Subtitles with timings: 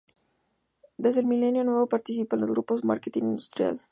[0.97, 3.83] Desde el milenio nuevo participa en los Grupos Marketing Industrial.